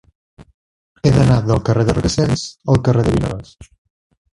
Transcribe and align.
He 1.03 1.11
d'anar 1.17 1.37
del 1.51 1.63
carrer 1.69 1.87
de 1.91 1.97
Requesens 2.01 2.49
al 2.77 2.85
carrer 2.89 3.09
de 3.11 3.19
Vinaròs. 3.19 3.59